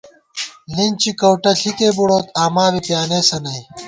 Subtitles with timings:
[0.75, 3.61] لِنچی کؤٹہ ݪِکےبُڑوت، آما بی پیانېسہ نئی